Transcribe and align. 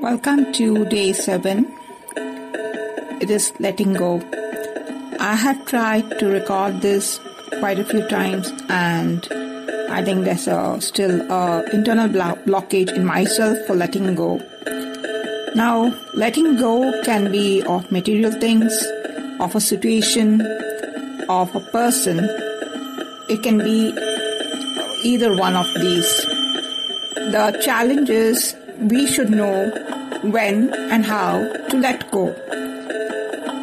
Welcome 0.00 0.52
to 0.52 0.84
day 0.84 1.12
seven. 1.12 1.66
It 3.20 3.30
is 3.30 3.52
letting 3.58 3.94
go. 3.94 4.22
I 5.18 5.34
have 5.34 5.66
tried 5.66 6.18
to 6.20 6.26
record 6.26 6.80
this 6.80 7.18
quite 7.58 7.78
a 7.78 7.84
few 7.84 8.06
times, 8.08 8.52
and 8.68 9.26
I 9.90 10.04
think 10.04 10.24
there's 10.24 10.46
a 10.46 10.80
still 10.80 11.20
a 11.30 11.64
internal 11.72 12.08
blockage 12.08 12.94
in 12.94 13.04
myself 13.04 13.58
for 13.66 13.74
letting 13.74 14.14
go. 14.14 14.40
Now, 15.54 15.92
letting 16.14 16.56
go 16.56 16.92
can 17.02 17.32
be 17.32 17.62
of 17.62 17.90
material 17.90 18.30
things, 18.30 18.72
of 19.40 19.56
a 19.56 19.60
situation, 19.60 20.40
of 21.28 21.54
a 21.56 21.60
person. 21.72 22.20
It 23.28 23.42
can 23.42 23.58
be 23.58 23.90
either 25.06 25.36
one 25.36 25.54
of 25.54 25.72
these. 25.74 26.10
The 27.34 27.58
challenge 27.64 28.10
is 28.10 28.56
we 28.80 29.06
should 29.06 29.30
know 29.30 29.70
when 30.22 30.74
and 30.90 31.06
how 31.06 31.46
to 31.70 31.76
let 31.76 32.10
go. 32.10 32.34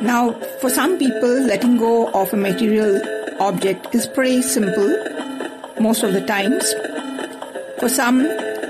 Now, 0.01 0.31
for 0.61 0.69
some 0.69 0.97
people, 0.97 1.33
letting 1.51 1.77
go 1.77 2.07
of 2.11 2.33
a 2.33 2.37
material 2.37 3.01
object 3.41 3.93
is 3.93 4.07
pretty 4.07 4.41
simple 4.41 4.89
most 5.81 6.03
of 6.03 6.13
the 6.13 6.25
times. 6.25 6.73
For 7.79 7.89
some, 7.89 8.23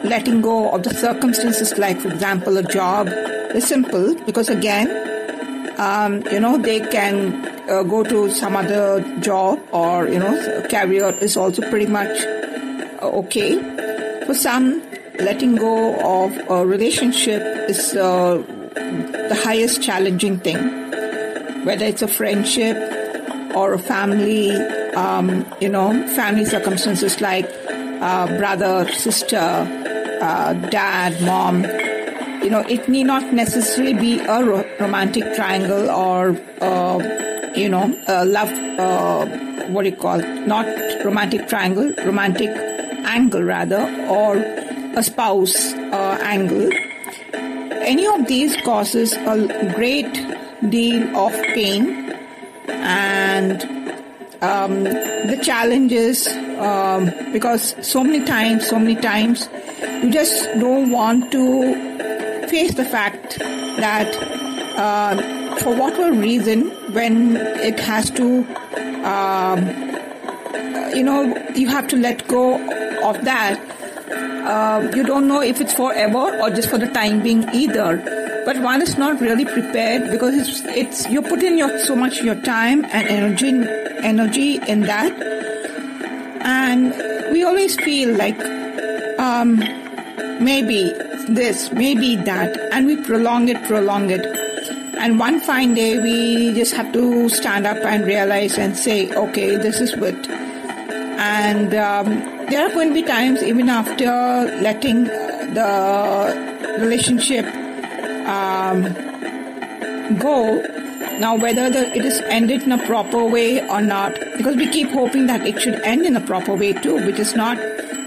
letting 0.03 0.41
go 0.41 0.71
of 0.71 0.83
the 0.83 0.93
circumstances, 0.95 1.77
like, 1.77 1.99
for 1.99 2.09
example, 2.09 2.57
a 2.57 2.63
job, 2.63 3.07
is 3.53 3.67
simple 3.67 4.15
because, 4.25 4.49
again, 4.49 4.89
um, 5.79 6.23
you 6.31 6.39
know, 6.39 6.57
they 6.57 6.79
can 6.79 7.45
uh, 7.69 7.83
go 7.83 8.03
to 8.03 8.31
some 8.31 8.55
other 8.55 9.01
job 9.19 9.59
or, 9.71 10.07
you 10.07 10.17
know, 10.19 10.67
career 10.69 11.09
is 11.21 11.37
also 11.37 11.61
pretty 11.69 11.85
much 11.87 12.17
okay. 13.03 13.59
For 14.25 14.33
some, 14.33 14.81
letting 15.19 15.55
go 15.55 15.95
of 15.99 16.37
a 16.49 16.65
relationship 16.65 17.41
is 17.69 17.95
uh, 17.95 18.43
the 18.75 19.41
highest 19.43 19.81
challenging 19.81 20.39
thing. 20.39 20.57
Whether 21.65 21.85
it's 21.85 22.01
a 22.01 22.07
friendship 22.07 22.77
or 23.55 23.73
a 23.73 23.79
family, 23.79 24.51
um, 24.95 25.45
you 25.61 25.69
know, 25.69 26.07
family 26.09 26.45
circumstances 26.45 27.21
like 27.21 27.49
uh, 28.01 28.27
brother, 28.37 28.87
sister, 28.91 29.37
uh, 30.21 30.53
dad, 30.69 31.21
mom. 31.21 31.63
You 32.43 32.49
know, 32.49 32.59
it 32.67 32.89
need 32.89 33.05
not 33.05 33.33
necessarily 33.33 33.93
be 33.93 34.19
a 34.19 34.43
ro- 34.43 34.69
romantic 34.79 35.23
triangle 35.35 35.89
or, 35.89 36.37
uh, 36.59 37.51
you 37.55 37.69
know, 37.69 37.85
love, 38.07 38.51
uh, 38.79 39.25
what 39.67 39.83
do 39.83 39.89
you 39.89 39.95
call 39.95 40.19
it? 40.19 40.47
Not 40.47 40.65
romantic 41.05 41.47
triangle, 41.47 41.93
romantic 42.03 42.72
angle 43.05 43.43
rather, 43.43 43.81
or 44.09 44.37
a 44.95 45.03
spouse 45.03 45.73
uh, 45.73 46.17
angle. 46.21 46.69
Any 47.33 48.07
of 48.07 48.27
these 48.27 48.55
causes 48.61 49.13
a 49.13 49.73
great 49.75 50.13
deal 50.69 51.15
of 51.17 51.33
pain 51.53 52.13
and 52.69 53.63
um, 54.41 54.83
the 54.83 55.39
challenges 55.41 56.27
um, 56.59 57.11
because 57.31 57.75
so 57.85 58.03
many 58.03 58.23
times, 58.25 58.67
so 58.67 58.79
many 58.79 58.95
times, 58.95 59.49
you 60.01 60.11
just 60.11 60.45
don't 60.59 60.91
want 60.91 61.31
to 61.31 62.47
face 62.47 62.73
the 62.75 62.85
fact 62.85 63.39
that 63.39 64.07
uh, 64.77 65.55
for 65.57 65.75
whatever 65.75 66.13
reason, 66.13 66.69
when 66.93 67.37
it 67.37 67.79
has 67.79 68.09
to, 68.11 68.43
um, 69.03 69.67
you 70.95 71.03
know, 71.03 71.35
you 71.55 71.67
have 71.67 71.87
to 71.87 71.95
let 71.95 72.27
go 72.27 72.57
of 73.03 73.23
that. 73.25 73.59
Uh, 74.09 74.91
you 74.95 75.03
don't 75.03 75.27
know 75.27 75.41
if 75.41 75.61
it's 75.61 75.73
forever 75.73 76.39
or 76.39 76.49
just 76.49 76.69
for 76.69 76.77
the 76.77 76.87
time 76.87 77.21
being 77.21 77.47
either. 77.53 77.97
But 78.45 78.59
one 78.61 78.81
is 78.81 78.97
not 78.97 79.21
really 79.21 79.45
prepared 79.45 80.11
because 80.11 80.35
it's 80.35 80.61
it's 80.65 81.09
you 81.09 81.21
put 81.21 81.41
in 81.43 81.57
your 81.57 81.79
so 81.79 81.95
much 81.95 82.21
your 82.21 82.35
time 82.35 82.83
and 82.85 83.07
energy 83.07 83.51
energy 84.03 84.59
in 84.67 84.81
that. 84.81 85.13
And 86.41 86.93
we 87.31 87.43
always 87.43 87.75
feel 87.77 88.15
like 88.17 88.37
um, 89.17 89.59
maybe 90.43 90.91
this 91.29 91.71
maybe 91.71 92.17
that 92.17 92.57
and 92.73 92.85
we 92.85 92.97
prolong 92.97 93.47
it 93.47 93.63
prolong 93.63 94.09
it. 94.09 94.25
And 94.97 95.19
one 95.19 95.39
fine 95.39 95.73
day 95.73 95.99
we 95.99 96.53
just 96.53 96.73
have 96.73 96.91
to 96.93 97.29
stand 97.29 97.65
up 97.65 97.77
and 97.77 98.05
realize 98.05 98.57
and 98.57 98.77
say 98.77 99.09
okay 99.13 99.55
this 99.55 99.79
is 99.79 99.95
what 99.95 100.15
and 100.29 101.73
um, 101.73 102.32
there 102.49 102.65
are 102.65 102.73
going 102.73 102.89
to 102.89 102.93
be 102.93 103.03
times 103.03 103.41
even 103.43 103.69
after 103.69 104.05
letting 104.61 105.05
the 105.05 106.77
relationship 106.79 107.45
um, 108.27 108.83
go. 110.19 110.61
Now, 111.19 111.35
whether 111.37 111.69
the, 111.69 111.95
it 111.95 112.03
is 112.03 112.21
ended 112.21 112.63
in 112.63 112.71
a 112.71 112.85
proper 112.85 113.23
way 113.23 113.67
or 113.69 113.81
not, 113.81 114.13
because 114.37 114.55
we 114.55 114.67
keep 114.67 114.89
hoping 114.89 115.27
that 115.27 115.45
it 115.45 115.61
should 115.61 115.75
end 115.81 116.05
in 116.05 116.15
a 116.15 116.21
proper 116.21 116.55
way 116.55 116.73
too, 116.73 116.95
which 117.05 117.19
is 117.19 117.35
not 117.35 117.57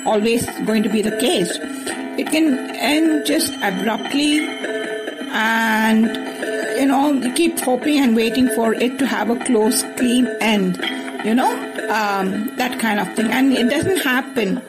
always 0.05 0.45
going 0.65 0.83
to 0.83 0.89
be 0.89 1.03
the 1.03 1.17
case. 1.19 1.59
It 2.19 2.29
can 2.29 2.59
end 2.77 3.27
just 3.27 3.53
abruptly, 3.63 4.41
and 5.31 6.07
you 6.79 6.87
know, 6.87 7.13
you 7.13 7.33
keep 7.33 7.59
hoping 7.61 7.99
and 7.99 8.17
waiting 8.17 8.49
for 8.49 8.75
it 8.75 8.99
to 8.99 9.07
have 9.07 9.31
a 9.31 9.37
close, 9.45 9.83
clean 9.97 10.27
end. 10.41 10.79
You 11.25 11.35
know, 11.35 11.66
um, 11.91 12.55
that 12.57 12.79
kind 12.81 13.01
of 13.01 13.15
thing, 13.15 13.31
and 13.31 13.53
it 13.53 13.69
doesn't 13.71 13.99
happen. 13.99 14.63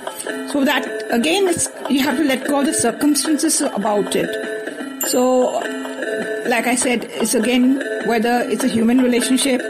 So 0.50 0.63
that 0.63 0.85
again, 1.11 1.47
it's 1.47 1.69
you 1.89 2.01
have 2.03 2.17
to 2.17 2.23
let 2.23 2.47
go 2.47 2.59
of 2.59 2.66
the 2.66 2.73
circumstances 2.73 3.61
about 3.61 4.16
it. 4.16 4.29
So, 5.09 5.59
like 6.50 6.67
I 6.67 6.75
said, 6.75 7.06
it's 7.06 7.33
again 7.33 7.81
whether 8.06 8.41
it's 8.50 8.63
a 8.63 8.67
human 8.67 9.00
relationship 9.00 9.61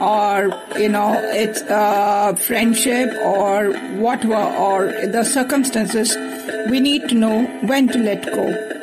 or 0.00 0.50
you 0.78 0.88
know 0.88 1.14
it's 1.32 1.62
a 1.62 2.34
friendship 2.36 3.14
or 3.22 3.72
whatever 3.98 4.34
or 4.34 4.86
the 5.06 5.24
circumstances. 5.24 6.16
We 6.70 6.80
need 6.80 7.08
to 7.08 7.14
know 7.14 7.44
when 7.62 7.88
to 7.88 7.98
let 7.98 8.24
go. 8.26 8.81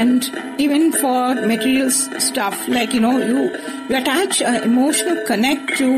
And 0.00 0.24
even 0.58 0.92
for 0.92 1.34
material 1.34 1.90
stuff, 1.90 2.56
like 2.68 2.94
you 2.94 3.00
know, 3.00 3.18
you 3.18 3.40
you 3.88 3.96
attach 3.96 4.40
an 4.40 4.62
emotional 4.62 5.24
connect 5.26 5.76
to, 5.76 5.90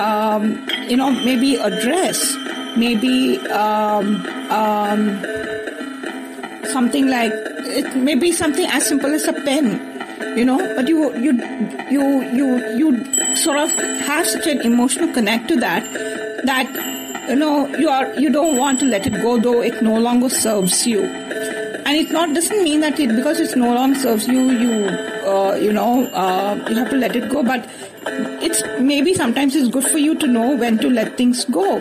um, 0.00 0.66
you 0.88 0.96
know, 0.96 1.10
maybe 1.10 1.56
a 1.56 1.70
dress, 1.82 2.34
maybe. 2.76 3.38
Um, 3.48 4.26
um, 4.50 5.20
something 6.72 7.08
like 7.08 7.32
it 7.80 7.96
may 7.96 8.14
be 8.14 8.32
something 8.32 8.66
as 8.66 8.86
simple 8.86 9.12
as 9.12 9.26
a 9.26 9.32
pen 9.32 9.66
you 10.36 10.44
know 10.44 10.58
but 10.76 10.86
you 10.88 11.14
you 11.16 11.32
you 11.90 12.04
you 12.38 12.46
you 12.80 13.36
sort 13.36 13.58
of 13.58 13.70
have 14.08 14.26
such 14.26 14.46
an 14.46 14.60
emotional 14.60 15.12
connect 15.12 15.48
to 15.48 15.56
that 15.56 15.82
that 16.44 16.68
you 17.28 17.34
know 17.34 17.66
you 17.76 17.88
are 17.88 18.06
you 18.14 18.30
don't 18.30 18.56
want 18.56 18.78
to 18.78 18.86
let 18.86 19.06
it 19.06 19.14
go 19.22 19.38
though 19.38 19.60
it 19.60 19.82
no 19.82 19.98
longer 19.98 20.28
serves 20.28 20.86
you 20.86 21.02
and 21.90 21.98
it 21.98 22.12
not 22.12 22.32
doesn't 22.34 22.62
mean 22.62 22.80
that 22.80 23.00
it 23.00 23.14
because 23.16 23.40
it's 23.40 23.56
no 23.56 23.74
longer 23.74 23.98
serves 23.98 24.28
you 24.28 24.42
you 24.50 24.74
uh, 25.32 25.58
you 25.60 25.72
know 25.72 26.06
uh, 26.24 26.54
you 26.68 26.76
have 26.76 26.90
to 26.90 26.96
let 26.96 27.16
it 27.16 27.28
go 27.28 27.42
but 27.42 27.68
it's 28.46 28.62
maybe 28.92 29.14
sometimes 29.14 29.56
it's 29.56 29.68
good 29.68 29.84
for 29.84 29.98
you 29.98 30.14
to 30.14 30.28
know 30.38 30.56
when 30.56 30.78
to 30.78 30.88
let 30.88 31.16
things 31.16 31.44
go 31.46 31.78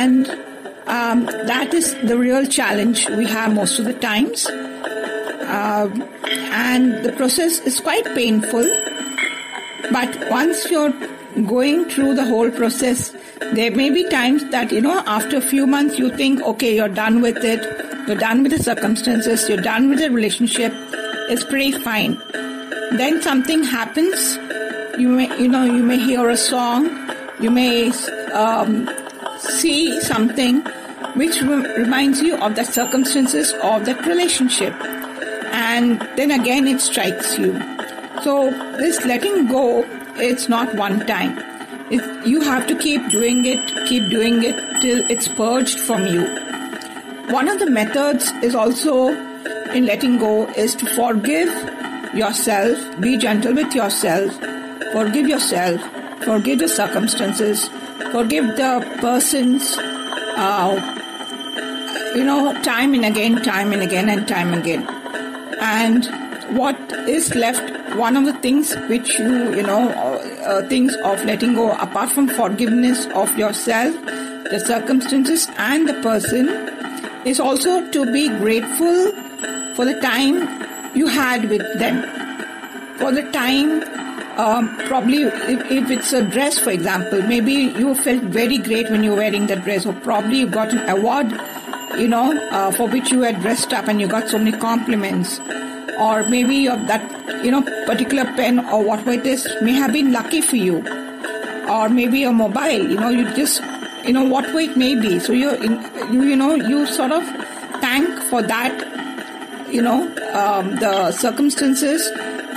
and 0.00 0.28
um, 0.88 1.26
that 1.26 1.74
is 1.74 1.94
the 2.04 2.16
real 2.16 2.46
challenge 2.46 3.08
we 3.10 3.26
have 3.26 3.54
most 3.54 3.78
of 3.78 3.84
the 3.84 3.92
times. 3.92 4.46
Uh, 4.46 5.88
and 6.50 7.04
the 7.04 7.12
process 7.12 7.58
is 7.60 7.78
quite 7.78 8.06
painful. 8.14 8.64
But 9.90 10.30
once 10.30 10.70
you're 10.70 10.92
going 11.46 11.84
through 11.86 12.14
the 12.14 12.24
whole 12.24 12.50
process, 12.50 13.14
there 13.52 13.70
may 13.70 13.90
be 13.90 14.08
times 14.08 14.44
that, 14.50 14.72
you 14.72 14.80
know, 14.80 15.02
after 15.06 15.36
a 15.36 15.40
few 15.40 15.66
months 15.66 15.98
you 15.98 16.14
think, 16.16 16.42
okay, 16.42 16.74
you're 16.74 16.88
done 16.88 17.20
with 17.20 17.38
it, 17.44 17.62
you're 18.06 18.16
done 18.16 18.42
with 18.42 18.52
the 18.52 18.62
circumstances, 18.62 19.48
you're 19.48 19.60
done 19.60 19.88
with 19.88 20.00
the 20.00 20.10
relationship, 20.10 20.72
it's 21.30 21.44
pretty 21.44 21.72
fine. 21.72 22.20
Then 22.96 23.22
something 23.22 23.62
happens, 23.62 24.36
you 24.98 25.08
may, 25.08 25.38
you 25.38 25.48
know, 25.48 25.64
you 25.64 25.82
may 25.82 25.98
hear 25.98 26.28
a 26.28 26.36
song, 26.36 26.88
you 27.40 27.50
may 27.50 27.90
um, 28.32 28.90
see 29.38 30.00
something 30.00 30.62
which 31.14 31.40
reminds 31.40 32.20
you 32.20 32.36
of 32.36 32.56
the 32.56 32.64
circumstances 32.64 33.52
of 33.62 33.84
that 33.86 34.04
relationship. 34.06 34.74
And 35.52 36.00
then 36.16 36.30
again 36.30 36.66
it 36.66 36.80
strikes 36.80 37.38
you. 37.38 37.77
So 38.28 38.50
this 38.76 39.06
letting 39.06 39.46
go, 39.46 39.86
it's 40.16 40.50
not 40.50 40.74
one 40.74 41.06
time. 41.06 41.38
It, 41.90 42.26
you 42.26 42.42
have 42.42 42.66
to 42.66 42.76
keep 42.76 43.08
doing 43.08 43.46
it, 43.46 43.86
keep 43.86 44.10
doing 44.10 44.42
it 44.42 44.82
till 44.82 45.10
it's 45.10 45.28
purged 45.28 45.80
from 45.80 46.06
you. 46.06 46.24
One 47.32 47.48
of 47.48 47.58
the 47.58 47.70
methods 47.70 48.30
is 48.42 48.54
also 48.54 49.06
in 49.72 49.86
letting 49.86 50.18
go 50.18 50.46
is 50.64 50.74
to 50.74 50.84
forgive 50.94 51.48
yourself, 52.14 53.00
be 53.00 53.16
gentle 53.16 53.54
with 53.54 53.74
yourself, 53.74 54.34
forgive 54.92 55.26
yourself, 55.26 55.80
forgive 56.22 56.58
the 56.58 56.68
circumstances, 56.68 57.70
forgive 58.12 58.44
the 58.58 58.98
persons 59.00 59.74
uh, 59.78 60.76
you 62.14 62.24
know, 62.24 62.52
time 62.60 62.92
and 62.92 63.06
again, 63.06 63.42
time 63.42 63.72
and 63.72 63.80
again, 63.80 64.10
and 64.10 64.28
time 64.28 64.52
again. 64.52 64.86
And 65.62 66.27
what 66.50 66.76
is 67.08 67.34
left, 67.34 67.96
one 67.96 68.16
of 68.16 68.24
the 68.24 68.32
things 68.34 68.74
which 68.88 69.18
you, 69.18 69.54
you 69.54 69.62
know, 69.62 69.88
uh, 69.90 70.44
uh, 70.44 70.68
things 70.68 70.94
of 71.04 71.24
letting 71.24 71.54
go, 71.54 71.72
apart 71.72 72.10
from 72.10 72.28
forgiveness 72.28 73.06
of 73.14 73.36
yourself, 73.36 73.94
the 74.50 74.62
circumstances, 74.64 75.48
and 75.58 75.88
the 75.88 75.94
person, 75.94 76.48
is 77.26 77.40
also 77.40 77.88
to 77.90 78.10
be 78.12 78.28
grateful 78.28 79.12
for 79.74 79.84
the 79.84 79.98
time 80.00 80.36
you 80.96 81.06
had 81.06 81.48
with 81.48 81.62
them. 81.78 82.02
For 82.98 83.12
the 83.12 83.30
time 83.30 83.82
um, 84.38 84.76
probably 84.86 85.22
if, 85.22 85.70
if, 85.70 85.90
it's 85.90 86.12
a 86.12 86.22
dress, 86.22 86.58
for 86.58 86.70
example, 86.70 87.22
maybe 87.22 87.52
you 87.52 87.94
felt 87.96 88.22
very 88.22 88.58
great 88.58 88.88
when 88.88 89.02
you 89.02 89.10
were 89.10 89.16
wearing 89.16 89.48
that 89.48 89.64
dress, 89.64 89.84
or 89.84 89.92
probably 89.92 90.38
you 90.38 90.46
got 90.46 90.72
an 90.72 90.88
award, 90.88 91.26
you 91.98 92.06
know, 92.06 92.38
uh, 92.50 92.70
for 92.70 92.88
which 92.88 93.10
you 93.10 93.22
had 93.22 93.40
dressed 93.40 93.72
up 93.72 93.88
and 93.88 94.00
you 94.00 94.06
got 94.06 94.28
so 94.28 94.38
many 94.38 94.56
compliments, 94.56 95.40
or 95.98 96.24
maybe 96.28 96.68
of 96.68 96.86
that, 96.86 97.44
you 97.44 97.50
know, 97.50 97.62
particular 97.86 98.24
pen 98.36 98.60
or 98.70 98.84
whatever 98.84 99.12
it 99.12 99.26
is 99.26 99.48
may 99.62 99.72
have 99.72 99.92
been 99.92 100.12
lucky 100.12 100.40
for 100.40 100.56
you, 100.56 100.78
or 101.68 101.88
maybe 101.88 102.24
a 102.24 102.32
mobile, 102.32 102.90
you 102.90 102.96
know, 102.96 103.10
you 103.10 103.24
just, 103.34 103.62
you 104.04 104.12
know, 104.12 104.24
what 104.24 104.52
way 104.54 104.64
it 104.64 104.76
may 104.76 104.94
be. 104.94 105.18
So 105.18 105.32
you, 105.32 105.50
you, 105.62 106.22
you 106.22 106.36
know, 106.36 106.54
you 106.54 106.86
sort 106.86 107.12
of 107.12 107.24
thank 107.80 108.08
for 108.24 108.42
that, 108.42 108.72
you 109.70 109.82
know, 109.82 110.02
um, 110.32 110.76
the 110.76 111.12
circumstances 111.12 112.08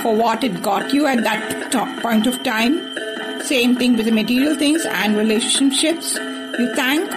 for 0.02 0.14
what 0.16 0.42
it 0.42 0.62
got 0.62 0.92
you 0.92 1.06
at 1.06 1.22
that 1.24 1.72
point 2.00 2.26
of 2.26 2.42
time. 2.42 2.80
Same 3.42 3.76
thing 3.76 3.96
with 3.96 4.06
the 4.06 4.12
material 4.12 4.56
things 4.56 4.84
and 4.86 5.16
relationships. 5.16 6.14
You 6.14 6.74
thank, 6.74 7.10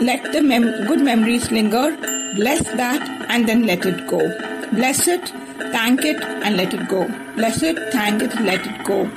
let 0.00 0.32
the 0.32 0.42
mem- 0.42 0.86
good 0.86 1.00
memories 1.00 1.50
linger, 1.50 1.96
bless 2.34 2.62
that, 2.74 3.02
and 3.28 3.48
then 3.48 3.66
let 3.66 3.84
it 3.86 4.06
go. 4.06 4.18
Bless 4.72 5.06
it, 5.06 5.32
thank 5.72 6.04
it, 6.04 6.22
and 6.22 6.56
let 6.56 6.74
it 6.74 6.88
go. 6.88 7.06
Bless 7.34 7.62
it, 7.62 7.76
thank 7.92 8.22
it, 8.22 8.34
let 8.40 8.66
it 8.66 8.84
go. 8.84 9.08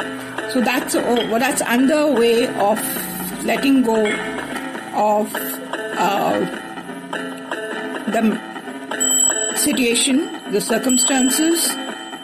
So 0.51 0.61
that's 0.61 0.95
well, 0.95 1.39
that's 1.39 1.61
under 1.61 2.11
way 2.11 2.47
of 2.57 2.79
letting 3.45 3.83
go 3.83 4.05
of 4.93 5.33
uh, 5.35 6.39
the 8.07 9.55
situation, 9.55 10.29
the 10.51 10.61
circumstances, 10.61 11.69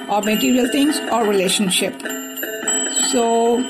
or 0.10 0.22
material 0.22 0.68
things 0.72 1.00
or 1.12 1.26
relationship. 1.26 2.00
So 3.12 3.62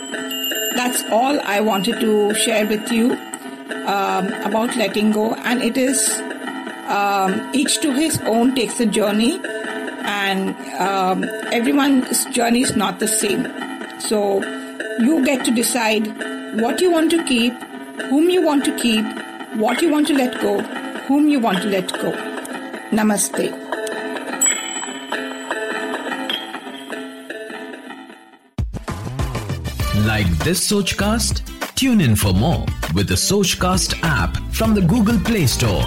that's 0.75 1.03
all 1.11 1.39
I 1.41 1.59
wanted 1.61 1.99
to 2.01 2.33
share 2.33 2.65
with 2.65 2.91
you 2.91 3.13
um, 3.85 4.27
about 4.43 4.75
letting 4.75 5.11
go, 5.11 5.33
and 5.35 5.61
it 5.61 5.77
is 5.77 6.21
um, 6.87 7.49
each 7.53 7.79
to 7.81 7.93
his 7.93 8.19
own 8.21 8.53
takes 8.55 8.79
a 8.79 8.85
journey, 8.85 9.39
and 10.03 10.55
um, 10.79 11.23
everyone's 11.51 12.25
journey 12.25 12.61
is 12.61 12.75
not 12.75 12.99
the 12.99 13.07
same. 13.07 13.47
So 13.99 14.43
you 14.99 15.23
get 15.23 15.45
to 15.45 15.51
decide 15.51 16.07
what 16.59 16.81
you 16.81 16.91
want 16.91 17.11
to 17.11 17.23
keep, 17.25 17.53
whom 18.09 18.29
you 18.29 18.41
want 18.41 18.65
to 18.65 18.75
keep, 18.77 19.05
what 19.55 19.81
you 19.81 19.91
want 19.91 20.07
to 20.07 20.13
let 20.13 20.39
go, 20.41 20.61
whom 21.07 21.27
you 21.27 21.39
want 21.39 21.61
to 21.61 21.67
let 21.69 21.91
go. 21.93 22.11
Namaste. 22.91 23.57
Like 30.05 30.27
this 30.39 30.69
Sochcast? 30.69 31.75
Tune 31.75 32.01
in 32.01 32.15
for 32.15 32.33
more 32.33 32.65
with 32.93 33.07
the 33.07 33.15
Sochcast 33.15 33.99
app 34.03 34.37
from 34.51 34.73
the 34.73 34.81
Google 34.81 35.19
Play 35.19 35.47
Store. 35.47 35.83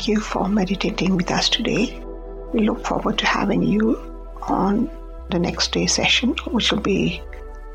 Thank 0.00 0.08
you 0.08 0.20
for 0.20 0.48
meditating 0.48 1.14
with 1.14 1.30
us 1.30 1.50
today. 1.50 2.02
We 2.54 2.60
look 2.60 2.86
forward 2.86 3.18
to 3.18 3.26
having 3.26 3.62
you 3.62 3.98
on 4.40 4.90
the 5.30 5.38
next 5.38 5.72
day 5.72 5.86
session, 5.86 6.30
which 6.52 6.72
will 6.72 6.80
be 6.80 7.20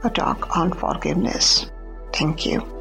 a 0.04 0.10
talk 0.10 0.58
on 0.58 0.74
forgiveness. 0.74 1.70
Thank 2.14 2.48
you. 2.48 2.75